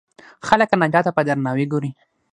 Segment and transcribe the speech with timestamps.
[0.47, 1.91] خلک کاناډا ته په درناوي ګوري.